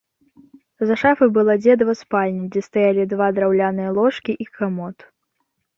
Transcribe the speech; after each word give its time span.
За 0.91 0.95
шафай 1.01 1.29
была 1.35 1.53
дзедава 1.63 1.93
спальня, 2.01 2.43
дзе 2.57 2.61
стаялі 2.69 3.03
два 3.15 3.27
драўляныя 3.37 3.89
ложкі 4.01 4.31
і 4.47 4.53
камод. 4.59 4.97